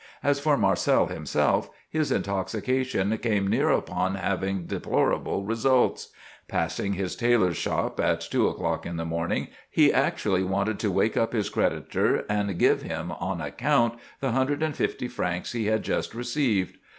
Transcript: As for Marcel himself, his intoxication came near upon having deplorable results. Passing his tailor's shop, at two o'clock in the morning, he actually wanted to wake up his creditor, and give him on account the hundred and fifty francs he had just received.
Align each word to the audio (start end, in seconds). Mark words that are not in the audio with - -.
As 0.23 0.39
for 0.39 0.57
Marcel 0.57 1.05
himself, 1.05 1.69
his 1.87 2.11
intoxication 2.11 3.15
came 3.19 3.45
near 3.45 3.69
upon 3.69 4.15
having 4.15 4.65
deplorable 4.65 5.43
results. 5.43 6.09
Passing 6.47 6.93
his 6.93 7.15
tailor's 7.15 7.57
shop, 7.57 7.99
at 7.99 8.19
two 8.21 8.47
o'clock 8.47 8.87
in 8.87 8.97
the 8.97 9.05
morning, 9.05 9.49
he 9.69 9.93
actually 9.93 10.41
wanted 10.43 10.79
to 10.79 10.89
wake 10.91 11.15
up 11.17 11.33
his 11.33 11.49
creditor, 11.51 12.25
and 12.29 12.57
give 12.57 12.81
him 12.81 13.11
on 13.11 13.41
account 13.41 13.93
the 14.21 14.31
hundred 14.31 14.63
and 14.63 14.75
fifty 14.75 15.07
francs 15.07 15.51
he 15.51 15.65
had 15.67 15.83
just 15.83 16.15
received. 16.15 16.77